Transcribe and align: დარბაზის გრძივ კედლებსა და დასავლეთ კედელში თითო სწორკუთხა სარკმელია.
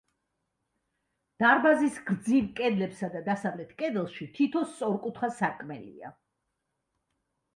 დარბაზის 1.43 1.99
გრძივ 2.07 2.47
კედლებსა 2.61 3.09
და 3.15 3.21
დასავლეთ 3.29 3.75
კედელში 3.81 4.27
თითო 4.39 4.63
სწორკუთხა 4.71 5.31
სარკმელია. 5.41 6.13